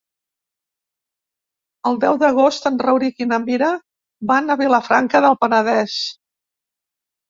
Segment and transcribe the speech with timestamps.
[1.91, 3.71] El deu d'agost en Rauric i na Mira
[4.35, 6.05] van a Vilafranca del Penedès.